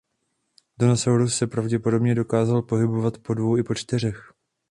[0.79, 4.31] Dinosaurus se pravděpodobně dokázal pohybovat po dvou i po čtyřech.